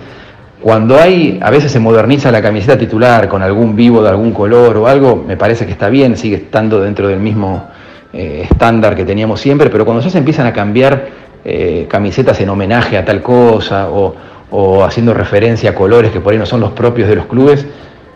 Cuando 0.61 0.99
hay, 0.99 1.39
a 1.41 1.49
veces 1.49 1.71
se 1.71 1.79
moderniza 1.79 2.31
la 2.31 2.41
camiseta 2.41 2.77
titular 2.77 3.29
con 3.29 3.41
algún 3.41 3.77
vivo 3.77 4.03
de 4.03 4.09
algún 4.09 4.33
color 4.33 4.75
o 4.75 4.87
algo, 4.87 5.23
me 5.25 5.37
parece 5.37 5.65
que 5.65 5.71
está 5.71 5.87
bien, 5.87 6.17
sigue 6.17 6.35
estando 6.35 6.81
dentro 6.81 7.07
del 7.07 7.19
mismo 7.19 7.69
eh, 8.11 8.41
estándar 8.43 8.93
que 8.93 9.05
teníamos 9.05 9.39
siempre, 9.39 9.69
pero 9.69 9.85
cuando 9.85 10.03
ya 10.03 10.09
se 10.09 10.17
empiezan 10.17 10.47
a 10.47 10.51
cambiar 10.51 11.28
eh, 11.45 11.85
camisetas 11.89 12.39
en 12.41 12.49
homenaje 12.49 12.97
a 12.97 13.05
tal 13.05 13.21
cosa 13.21 13.89
o, 13.89 14.15
o, 14.51 14.83
haciendo 14.83 15.13
referencia 15.13 15.71
a 15.71 15.75
colores 15.75 16.11
que 16.11 16.19
por 16.19 16.33
ahí 16.33 16.39
no 16.39 16.45
son 16.45 16.59
los 16.59 16.71
propios 16.71 17.07
de 17.07 17.15
los 17.15 17.25
clubes, 17.25 17.65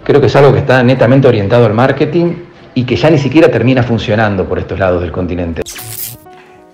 creo 0.03 0.20
que 0.20 0.27
es 0.27 0.36
algo 0.36 0.53
que 0.53 0.60
está 0.60 0.84
netamente 0.84 1.27
orientado 1.27 1.65
al 1.65 1.74
marketing 1.74 2.34
y 2.75 2.86
que 2.86 2.96
ya 2.96 3.10
ni 3.10 3.18
siquiera 3.18 3.50
termina 3.50 3.84
funcionando 3.84 4.46
por 4.46 4.60
estos 4.60 4.80
lados 4.80 5.01
del 5.01 5.12
continente. 5.12 5.62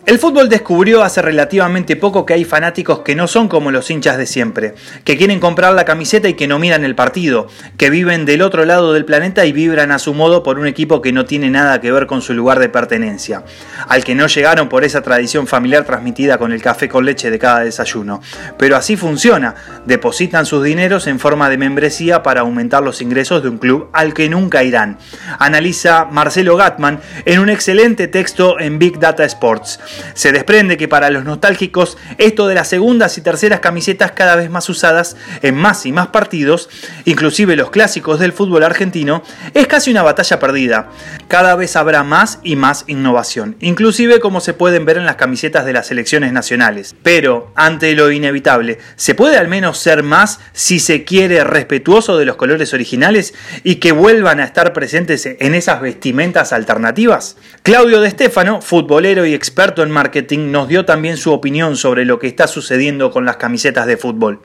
El 0.10 0.18
fútbol 0.18 0.50
descubrió 0.50 1.04
hace 1.04 1.22
relativamente 1.22 1.96
poco 1.96 2.26
que 2.26 2.34
hay 2.34 2.44
fanáticos 2.44 3.02
que 3.02 3.14
no 3.14 3.28
son 3.28 3.48
como 3.48 3.70
los 3.70 3.92
hinchas 3.92 4.18
de 4.18 4.26
siempre, 4.26 4.74
que 5.04 5.18
quieren 5.18 5.40
comprar 5.40 5.76
la 5.76 5.86
camiseta 5.86 6.28
y 6.28 6.34
que 6.34 6.48
no 6.48 6.58
miran 6.58 6.84
el 6.84 6.96
partido, 6.96 7.48
que 7.78 7.92
viven 7.92 8.26
del 8.26 8.42
otro 8.42 8.66
lado 8.66 8.94
del 8.94 9.06
planeta 9.06 9.46
y 9.46 9.52
vibran 9.52 9.92
a 9.92 10.00
su 10.00 10.16
modo 10.16 10.42
por 10.42 10.58
un 10.58 10.66
equipo 10.66 11.04
que 11.04 11.12
no 11.12 11.26
tiene 11.26 11.52
nada 11.52 11.80
que 11.80 11.92
ver 11.92 12.08
con 12.08 12.24
su 12.24 12.34
lugar 12.34 12.58
de 12.58 12.70
pertenencia, 12.70 13.44
al 13.88 14.04
que 14.04 14.16
no 14.16 14.26
llegaron 14.26 14.68
por 14.68 14.84
esa 14.84 15.04
tradición 15.04 15.46
familiar 15.46 15.86
transmitida 15.86 16.40
con 16.40 16.54
el 16.54 16.62
café 16.64 16.90
con 16.90 17.06
leche 17.06 17.30
de 17.30 17.38
cada 17.38 17.60
desayuno. 17.60 18.20
Pero 18.58 18.78
así 18.78 18.98
funciona, 18.98 19.54
depositan 19.86 20.48
sus 20.48 20.64
dineros 20.64 21.06
en 21.06 21.20
forma 21.20 21.52
de 21.52 21.60
membresía 21.60 22.24
para 22.24 22.42
aumentar 22.42 22.82
los 22.82 23.04
ingresos 23.04 23.44
de 23.44 23.50
un 23.50 23.60
club 23.60 23.90
al 23.94 24.16
que 24.16 24.28
nunca 24.28 24.64
irán. 24.64 24.98
Analiza 25.38 26.06
Marcelo 26.06 26.56
Gatman 26.58 27.00
en 27.26 27.40
un 27.42 27.50
excelente 27.50 28.08
texto 28.08 28.60
en 28.60 28.80
Big 28.80 28.98
Data 28.98 29.24
Sports. 29.24 29.80
Se 30.14 30.32
desprende 30.32 30.78
que 30.78 30.88
para 30.88 31.10
los 31.10 31.26
nostálgicos 31.26 31.98
esto 32.18 32.48
de 32.48 32.56
las 32.56 32.68
segundas 32.68 33.18
y 33.18 33.22
terceras 33.22 33.60
camisetas 33.60 34.12
cada 34.12 34.36
vez 34.36 34.50
más 34.50 34.70
usadas 34.70 35.16
en 35.42 35.56
más 35.56 35.86
y 35.86 35.92
más 35.92 36.08
partidos, 36.08 36.70
inclusive 37.06 37.56
los 37.56 37.72
clásicos 37.72 38.20
del 38.20 38.34
fútbol 38.34 38.64
argentino, 38.64 39.24
es 39.54 39.68
casi 39.68 39.92
una 39.92 40.04
batalla 40.04 40.40
perdida. 40.40 40.90
Cada 41.28 41.56
vez 41.56 41.76
habrá 41.76 42.04
más 42.04 42.40
y 42.44 42.56
más 42.56 42.86
innovación, 42.88 43.56
inclusive 43.60 44.20
como 44.20 44.42
se 44.42 44.54
pueden 44.54 44.86
ver 44.86 44.98
en 44.98 45.06
las 45.06 45.16
camisetas 45.16 45.66
de 45.66 45.74
las 45.74 45.88
selecciones 45.88 46.34
nacionales. 46.34 46.96
Pero, 47.04 47.52
ante 47.56 47.94
lo 47.94 48.12
inevitable, 48.12 48.80
¿se 48.96 49.16
puede 49.16 49.38
al 49.38 49.48
menos 49.48 49.78
ser 49.78 50.04
más, 50.04 50.40
si 50.54 50.80
se 50.80 51.04
quiere, 51.04 51.44
respetuoso 51.44 52.18
de 52.18 52.26
los 52.26 52.36
colores 52.36 52.74
originales 52.74 53.34
y 53.64 53.76
que 53.76 53.92
vuelvan 53.92 54.40
a 54.40 54.46
estar 54.46 54.74
presentes 54.74 55.26
en 55.26 55.56
esas 55.56 55.82
vestimentas 55.82 56.54
alternativas? 56.54 57.38
Claudio 57.64 58.02
De 58.02 58.10
Stefano, 58.10 58.62
futbolero 58.62 59.26
y 59.26 59.34
experto 59.34 59.84
en 59.84 59.89
marketing, 59.92 60.52
nos 60.52 60.68
dio 60.68 60.86
también 60.86 61.18
su 61.18 61.32
opinión 61.32 61.76
sobre 61.76 62.06
lo 62.06 62.20
que 62.20 62.28
está 62.28 62.48
sucediendo 62.48 63.12
con 63.12 63.26
las 63.26 63.38
camisetas 63.38 63.88
de 63.88 63.98
fútbol. 63.98 64.42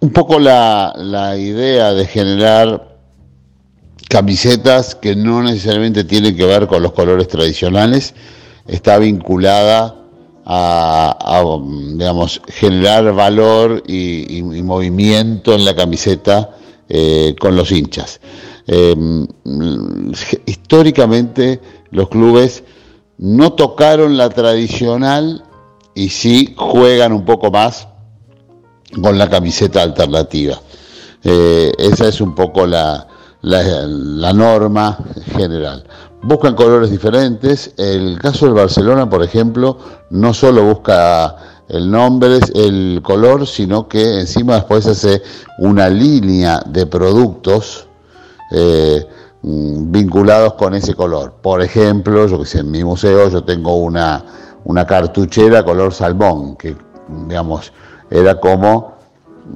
Un 0.00 0.10
poco 0.10 0.38
la, 0.38 0.94
idea 1.38 1.92
de 1.92 2.06
generar 2.06 2.98
camisetas 4.08 4.94
que 4.94 5.14
no 5.14 5.42
necesariamente 5.42 6.04
tienen 6.04 6.36
que 6.36 6.46
ver 6.46 6.66
con 6.66 6.82
los 6.82 6.92
colores 6.92 7.28
tradicionales 7.28 8.14
está 8.66 8.98
vinculada 8.98 9.96
a, 10.46 11.44
digamos, 11.92 12.40
generar 12.48 13.12
valor 13.12 13.82
y, 13.86 14.42
movimiento 14.42 15.54
en 15.54 15.64
la 15.64 15.76
camiseta 15.76 16.50
eh, 16.88 17.34
con 17.38 17.56
los 17.56 17.70
hinchas. 17.70 18.20
Eh, 18.66 18.94
históricamente 20.46 21.60
los 21.90 22.08
clubes 22.08 22.64
no 23.20 23.52
tocaron 23.52 24.16
la 24.16 24.30
tradicional 24.30 25.44
y 25.94 26.08
sí 26.08 26.54
juegan 26.56 27.12
un 27.12 27.26
poco 27.26 27.50
más 27.50 27.86
con 29.02 29.18
la 29.18 29.28
camiseta 29.28 29.82
alternativa. 29.82 30.58
Eh, 31.22 31.70
esa 31.78 32.08
es 32.08 32.22
un 32.22 32.34
poco 32.34 32.66
la, 32.66 33.06
la, 33.42 34.32
norma 34.32 34.98
general. 35.36 35.84
Buscan 36.22 36.54
colores 36.54 36.90
diferentes. 36.90 37.74
El 37.76 38.18
caso 38.18 38.46
del 38.46 38.54
Barcelona, 38.54 39.10
por 39.10 39.22
ejemplo, 39.22 39.76
no 40.08 40.32
solo 40.32 40.64
busca 40.64 41.36
el 41.68 41.90
nombre, 41.90 42.38
el 42.54 43.00
color, 43.02 43.46
sino 43.46 43.86
que 43.86 44.20
encima 44.20 44.54
después 44.54 44.86
hace 44.86 45.20
una 45.58 45.90
línea 45.90 46.62
de 46.64 46.86
productos. 46.86 47.86
Eh, 48.50 49.06
vinculados 49.42 50.54
con 50.54 50.74
ese 50.74 50.94
color. 50.94 51.32
Por 51.40 51.62
ejemplo, 51.62 52.26
yo 52.26 52.38
que 52.38 52.46
sé, 52.46 52.60
en 52.60 52.70
mi 52.70 52.84
museo 52.84 53.28
yo 53.28 53.42
tengo 53.42 53.76
una, 53.76 54.24
una 54.64 54.86
cartuchera 54.86 55.64
color 55.64 55.92
salmón, 55.92 56.56
que 56.56 56.76
digamos 57.26 57.72
era 58.10 58.38
como 58.38 58.94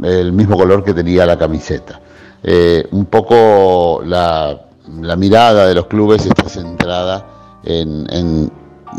el 0.03 0.33
mismo 0.33 0.57
color 0.57 0.85
que 0.85 0.95
tenía 0.95 1.27
la 1.27 1.39
camiseta. 1.39 2.01
Eh, 2.43 2.87
un 2.93 3.07
poco 3.07 4.03
la, 4.05 4.61
la, 5.01 5.17
mirada 5.17 5.67
de 5.67 5.75
los 5.75 5.87
clubes 5.87 6.27
está 6.27 6.49
centrada 6.49 7.27
en, 7.65 8.07
en 8.13 8.53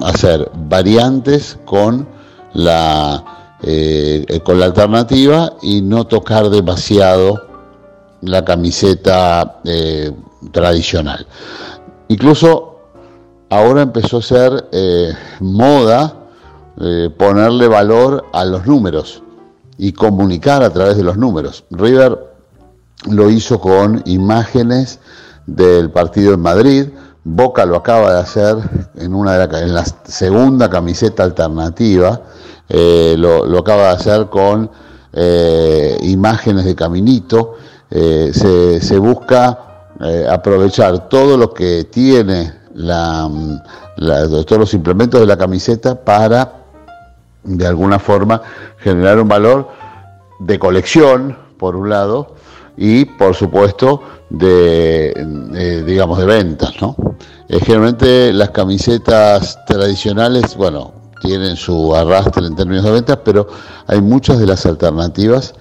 hacer 0.04 0.50
variantes 0.68 1.60
con 1.66 2.08
la, 2.54 3.56
eh, 3.62 4.26
con 4.44 4.60
la 4.60 4.66
alternativa 4.66 5.54
y 5.62 5.82
no 5.82 6.06
tocar 6.06 6.50
demasiado 6.50 7.55
la 8.22 8.44
camiseta 8.44 9.60
eh, 9.64 10.12
tradicional. 10.52 11.26
Incluso 12.08 12.80
ahora 13.50 13.82
empezó 13.82 14.18
a 14.18 14.22
ser 14.22 14.70
eh, 14.72 15.14
moda 15.40 16.16
eh, 16.80 17.10
ponerle 17.18 17.68
valor 17.68 18.26
a 18.34 18.46
los 18.46 18.66
números 18.66 19.22
y 19.78 19.94
comunicar 19.94 20.64
a 20.64 20.72
través 20.72 20.98
de 20.98 21.04
los 21.04 21.18
números. 21.18 21.66
River 21.72 22.34
lo 23.10 23.30
hizo 23.30 23.60
con 23.60 24.02
imágenes 24.06 25.00
del 25.46 25.92
partido 25.92 26.34
en 26.34 26.42
Madrid, 26.42 26.88
Boca 27.28 27.66
lo 27.66 27.78
acaba 27.78 28.14
de 28.14 28.20
hacer 28.20 28.56
en, 28.96 29.16
una 29.16 29.36
de 29.36 29.68
la, 29.68 29.84
segunda 30.04 30.70
camiseta 30.70 31.24
alternativa, 31.24 32.22
lo, 32.70 33.58
acaba 33.58 33.84
de 33.84 33.90
hacer 33.90 34.28
con 34.30 34.70
imágenes 36.04 36.66
de 36.66 36.76
Caminito, 36.76 37.56
eh, 37.92 38.32
se, 38.82 38.98
busca 38.98 39.60
eh, 40.04 40.28
aprovechar 40.30 41.08
todo 41.08 41.38
lo 41.38 41.54
que 41.54 41.86
tiene 41.86 42.54
la, 42.74 43.30
la, 43.98 44.28
todos 44.28 44.60
los 44.60 44.74
implementos 44.74 45.20
de 45.20 45.28
la 45.28 45.38
camiseta 45.38 46.04
para 46.04 46.66
de 47.44 47.68
alguna 47.68 48.00
forma 48.00 48.42
generar 48.80 49.20
un 49.20 49.28
valor 49.28 49.70
de 50.40 50.58
colección 50.60 51.38
por 51.58 51.76
un 51.76 51.90
lado 51.90 52.36
y 52.76 53.06
por 53.06 53.36
supuesto 53.36 54.02
de, 54.30 55.14
de 55.52 55.84
digamos 55.84 56.18
de 56.18 56.26
ventas 56.26 56.74
no 56.82 56.96
eh, 57.48 57.60
generalmente 57.60 58.34
las 58.34 58.50
camisetas 58.50 59.64
tradicionales 59.66 60.56
bueno 60.58 60.92
tienen 61.22 61.56
su 61.56 61.96
arrastre 61.96 62.46
en 62.48 62.56
términos 62.56 62.84
de 62.84 62.92
ventas 62.92 63.20
pero 63.24 63.48
hay 63.88 64.02
muchas 64.02 64.40
de 64.40 64.48
las 64.48 64.66
alternativas 64.66 65.54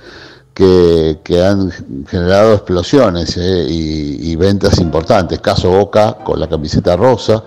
que, 0.55 1.19
que 1.25 1.45
han 1.45 1.71
generado 2.07 2.55
explosiones 2.55 3.37
eh, 3.37 3.67
y, 3.69 4.37
ventas 4.37 4.79
importantes. 4.79 5.41
Caso 5.41 5.71
Boca 5.71 6.19
con 6.25 6.39
la 6.39 6.49
camiseta 6.49 6.97
rosa 6.97 7.43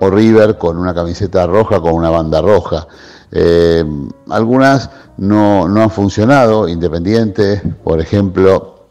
o 0.00 0.10
River 0.10 0.58
con 0.58 0.76
una 0.76 0.92
camiseta 0.92 1.46
roja 1.46 1.80
con 1.80 1.94
una 1.94 2.10
banda 2.10 2.40
roja. 2.40 2.86
Eh, 3.30 3.84
algunas 4.28 4.90
no, 5.18 5.68
no, 5.68 5.82
han 5.82 5.90
funcionado, 5.90 6.68
Independiente, 6.68 7.62
por 7.84 8.00
ejemplo, 8.00 8.86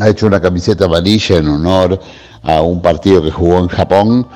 ha 0.00 0.08
hecho 0.08 0.26
una 0.26 0.40
camiseta 0.40 0.86
amarilla 0.86 1.36
en 1.36 1.48
honor 1.48 2.00
a 2.42 2.62
un 2.62 2.80
partido 2.80 3.22
que 3.22 3.30
jugó 3.30 3.58
en 3.58 3.68
Japón 3.68 4.26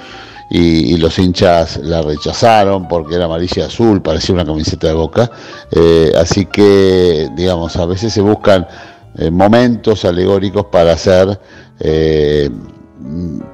y, 0.50 0.96
los 0.99 1.18
hinchas 1.18 1.78
la 1.78 2.02
rechazaron 2.02 2.87
porque 2.88 3.14
era 3.14 3.25
amarilla 3.25 3.66
azul, 3.66 4.02
parecía 4.02 4.34
una 4.34 4.44
camiseta 4.44 4.88
de 4.88 4.92
boca. 4.92 5.30
Eh, 5.70 6.12
así 6.18 6.46
que, 6.46 7.28
digamos, 7.34 7.76
a 7.76 7.87
veces 7.87 8.12
se 8.12 8.20
buscan 8.20 8.66
eh, 9.18 9.30
momentos 9.30 10.04
alegóricos 10.04 10.66
para 10.66 10.92
hacer, 10.92 11.40
eh, 11.80 12.50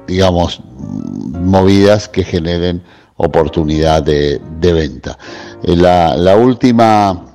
digamos, 0.07 0.61
movidas 0.67 2.09
que 2.09 2.23
generen 2.23 2.83
oportunidad 3.17 4.03
de, 4.03 4.41
venta. 4.61 5.17
La, 5.63 6.15
la 6.15 6.35
última 6.35 7.25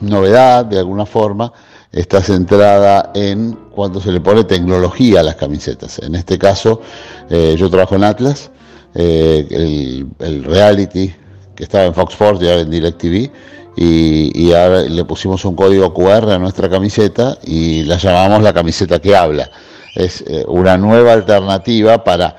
novedad, 0.00 0.64
de 0.64 0.78
alguna 0.78 1.06
forma, 1.06 1.52
está 1.92 2.22
centrada 2.22 3.10
en 3.14 3.52
cuando 3.74 4.00
se 4.00 4.12
le 4.12 4.20
pone 4.20 4.44
tecnología 4.44 5.20
a 5.20 5.22
las 5.22 5.36
camisetas. 5.36 5.98
En 5.98 6.14
este 6.14 6.38
caso, 6.38 6.80
yo 7.30 7.68
trabajo 7.68 7.96
en 7.96 8.04
Atlas 8.04 8.50
eh, 8.94 9.46
el, 10.18 10.44
reality 10.44 11.14
que 11.54 11.64
estaba 11.64 11.84
en 11.84 11.94
Fox 11.94 12.12
Sports 12.12 12.42
y 12.42 12.48
ahora 12.48 12.62
en 12.62 12.70
DirecTV. 12.70 13.30
Y, 13.76 14.32
y 14.34 14.52
ahora 14.54 14.82
le 14.82 15.04
pusimos 15.04 15.44
un 15.44 15.54
código 15.54 15.94
QR 15.94 16.32
a 16.32 16.38
nuestra 16.38 16.68
camiseta 16.68 17.38
y 17.44 17.84
la 17.84 17.96
llamamos 17.96 18.42
la 18.42 18.52
camiseta 18.52 18.98
que 18.98 19.14
habla. 19.14 19.48
Es 19.94 20.24
eh, 20.26 20.44
una 20.48 20.76
nueva 20.76 21.12
alternativa 21.12 22.02
para 22.02 22.36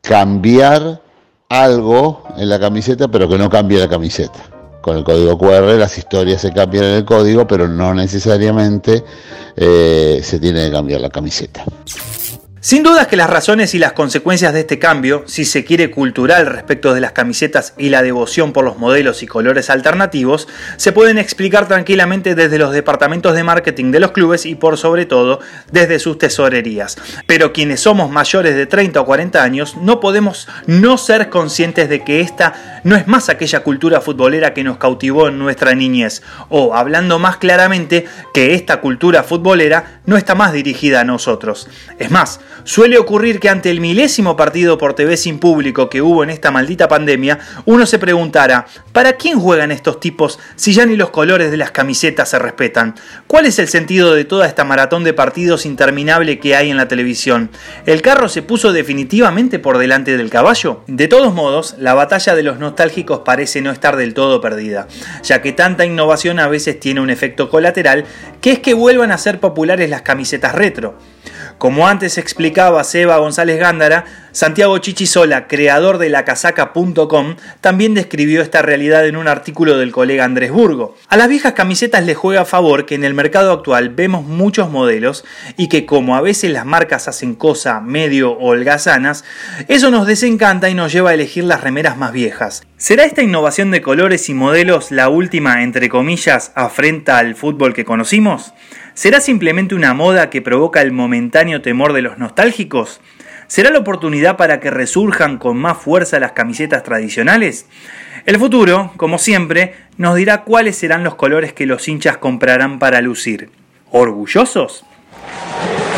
cambiar 0.00 1.02
algo 1.48 2.22
en 2.36 2.48
la 2.48 2.58
camiseta, 2.58 3.08
pero 3.08 3.28
que 3.28 3.38
no 3.38 3.48
cambie 3.48 3.78
la 3.78 3.88
camiseta. 3.88 4.38
Con 4.80 4.96
el 4.96 5.04
código 5.04 5.36
QR 5.36 5.76
las 5.76 5.98
historias 5.98 6.40
se 6.40 6.52
cambian 6.52 6.84
en 6.84 6.94
el 6.96 7.04
código, 7.04 7.46
pero 7.46 7.68
no 7.68 7.94
necesariamente 7.94 9.04
eh, 9.56 10.20
se 10.22 10.38
tiene 10.38 10.66
que 10.66 10.72
cambiar 10.72 11.00
la 11.00 11.10
camiseta. 11.10 11.64
Sin 12.60 12.82
dudas 12.82 13.06
que 13.06 13.16
las 13.16 13.30
razones 13.30 13.72
y 13.76 13.78
las 13.78 13.92
consecuencias 13.92 14.52
de 14.52 14.60
este 14.60 14.80
cambio, 14.80 15.22
si 15.28 15.44
se 15.44 15.64
quiere 15.64 15.92
cultural 15.92 16.44
respecto 16.44 16.92
de 16.92 17.00
las 17.00 17.12
camisetas 17.12 17.72
y 17.78 17.88
la 17.90 18.02
devoción 18.02 18.52
por 18.52 18.64
los 18.64 18.78
modelos 18.78 19.22
y 19.22 19.28
colores 19.28 19.70
alternativos, 19.70 20.48
se 20.76 20.90
pueden 20.90 21.18
explicar 21.18 21.68
tranquilamente 21.68 22.34
desde 22.34 22.58
los 22.58 22.72
departamentos 22.72 23.36
de 23.36 23.44
marketing 23.44 23.92
de 23.92 24.00
los 24.00 24.10
clubes 24.10 24.44
y 24.44 24.56
por 24.56 24.76
sobre 24.76 25.06
todo 25.06 25.38
desde 25.70 26.00
sus 26.00 26.18
tesorerías. 26.18 26.96
Pero 27.28 27.52
quienes 27.52 27.78
somos 27.78 28.10
mayores 28.10 28.56
de 28.56 28.66
30 28.66 29.02
o 29.02 29.06
40 29.06 29.40
años 29.40 29.76
no 29.76 30.00
podemos 30.00 30.48
no 30.66 30.98
ser 30.98 31.30
conscientes 31.30 31.88
de 31.88 32.02
que 32.02 32.20
esta 32.20 32.80
no 32.82 32.96
es 32.96 33.06
más 33.06 33.28
aquella 33.28 33.60
cultura 33.60 34.00
futbolera 34.00 34.52
que 34.52 34.64
nos 34.64 34.78
cautivó 34.78 35.28
en 35.28 35.38
nuestra 35.38 35.76
niñez, 35.76 36.22
o 36.48 36.74
hablando 36.74 37.20
más 37.20 37.36
claramente, 37.36 38.06
que 38.34 38.54
esta 38.54 38.80
cultura 38.80 39.22
futbolera 39.22 40.00
no 40.06 40.16
está 40.16 40.34
más 40.34 40.52
dirigida 40.52 41.02
a 41.02 41.04
nosotros. 41.04 41.68
Es 42.00 42.10
más, 42.10 42.40
Suele 42.64 42.98
ocurrir 42.98 43.40
que 43.40 43.48
ante 43.48 43.70
el 43.70 43.80
milésimo 43.80 44.36
partido 44.36 44.78
por 44.78 44.94
TV 44.94 45.16
sin 45.16 45.38
público 45.38 45.88
que 45.88 46.02
hubo 46.02 46.22
en 46.22 46.30
esta 46.30 46.50
maldita 46.50 46.88
pandemia, 46.88 47.38
uno 47.64 47.86
se 47.86 47.98
preguntara, 47.98 48.66
¿para 48.92 49.14
quién 49.14 49.38
juegan 49.38 49.72
estos 49.72 50.00
tipos 50.00 50.38
si 50.56 50.72
ya 50.72 50.84
ni 50.84 50.96
los 50.96 51.10
colores 51.10 51.50
de 51.50 51.56
las 51.56 51.70
camisetas 51.70 52.28
se 52.30 52.38
respetan? 52.38 52.94
¿Cuál 53.26 53.46
es 53.46 53.58
el 53.58 53.68
sentido 53.68 54.14
de 54.14 54.24
toda 54.24 54.46
esta 54.46 54.64
maratón 54.64 55.04
de 55.04 55.14
partidos 55.14 55.66
interminable 55.66 56.38
que 56.38 56.56
hay 56.56 56.70
en 56.70 56.76
la 56.76 56.88
televisión? 56.88 57.50
¿El 57.86 58.02
carro 58.02 58.28
se 58.28 58.42
puso 58.42 58.72
definitivamente 58.72 59.58
por 59.58 59.78
delante 59.78 60.16
del 60.16 60.30
caballo? 60.30 60.82
De 60.86 61.08
todos 61.08 61.34
modos, 61.34 61.76
la 61.78 61.94
batalla 61.94 62.34
de 62.34 62.42
los 62.42 62.58
nostálgicos 62.58 63.20
parece 63.24 63.62
no 63.62 63.70
estar 63.70 63.96
del 63.96 64.14
todo 64.14 64.40
perdida, 64.40 64.88
ya 65.22 65.40
que 65.42 65.52
tanta 65.52 65.84
innovación 65.84 66.38
a 66.38 66.48
veces 66.48 66.78
tiene 66.80 67.00
un 67.00 67.10
efecto 67.10 67.48
colateral, 67.48 68.04
que 68.40 68.52
es 68.52 68.58
que 68.58 68.74
vuelvan 68.74 69.12
a 69.12 69.18
ser 69.18 69.40
populares 69.40 69.88
las 69.88 70.02
camisetas 70.02 70.54
retro. 70.54 70.98
Como 71.58 71.86
antes 71.88 72.18
explicaba 72.18 72.84
Seba 72.84 73.18
González 73.18 73.58
Gándara, 73.58 74.04
Santiago 74.38 74.78
Chichisola, 74.78 75.48
creador 75.48 75.98
de 75.98 76.10
lacasaca.com, 76.10 77.34
también 77.60 77.94
describió 77.94 78.40
esta 78.40 78.62
realidad 78.62 79.04
en 79.04 79.16
un 79.16 79.26
artículo 79.26 79.78
del 79.78 79.90
colega 79.90 80.24
Andrés 80.24 80.52
Burgo. 80.52 80.96
A 81.08 81.16
las 81.16 81.28
viejas 81.28 81.54
camisetas 81.54 82.06
les 82.06 82.16
juega 82.16 82.42
a 82.42 82.44
favor 82.44 82.86
que 82.86 82.94
en 82.94 83.02
el 83.02 83.14
mercado 83.14 83.50
actual 83.50 83.88
vemos 83.88 84.24
muchos 84.24 84.70
modelos 84.70 85.24
y 85.56 85.66
que 85.68 85.86
como 85.86 86.14
a 86.14 86.20
veces 86.20 86.52
las 86.52 86.64
marcas 86.64 87.08
hacen 87.08 87.34
cosas 87.34 87.82
medio 87.82 88.38
holgazanas, 88.38 89.24
eso 89.66 89.90
nos 89.90 90.06
desencanta 90.06 90.70
y 90.70 90.74
nos 90.74 90.92
lleva 90.92 91.10
a 91.10 91.14
elegir 91.14 91.42
las 91.42 91.64
remeras 91.64 91.96
más 91.96 92.12
viejas. 92.12 92.62
¿Será 92.76 93.06
esta 93.06 93.24
innovación 93.24 93.72
de 93.72 93.82
colores 93.82 94.28
y 94.28 94.34
modelos 94.34 94.92
la 94.92 95.08
última, 95.08 95.64
entre 95.64 95.88
comillas, 95.88 96.52
afrenta 96.54 97.18
al 97.18 97.34
fútbol 97.34 97.74
que 97.74 97.84
conocimos? 97.84 98.52
¿Será 98.94 99.20
simplemente 99.20 99.74
una 99.74 99.94
moda 99.94 100.30
que 100.30 100.42
provoca 100.42 100.80
el 100.80 100.92
momentáneo 100.92 101.60
temor 101.60 101.92
de 101.92 102.02
los 102.02 102.18
nostálgicos? 102.18 103.00
¿Será 103.48 103.70
la 103.70 103.78
oportunidad 103.78 104.36
para 104.36 104.60
que 104.60 104.70
resurjan 104.70 105.38
con 105.38 105.56
más 105.56 105.78
fuerza 105.78 106.20
las 106.20 106.32
camisetas 106.32 106.82
tradicionales? 106.82 107.64
El 108.26 108.38
futuro, 108.38 108.92
como 108.98 109.16
siempre, 109.16 109.74
nos 109.96 110.16
dirá 110.16 110.44
cuáles 110.44 110.76
serán 110.76 111.02
los 111.02 111.14
colores 111.14 111.54
que 111.54 111.64
los 111.64 111.88
hinchas 111.88 112.18
comprarán 112.18 112.78
para 112.78 113.00
lucir. 113.00 113.50
¿Orgullosos? 113.90 114.84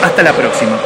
Hasta 0.01 0.23
la 0.23 0.33
próxima. 0.33 0.79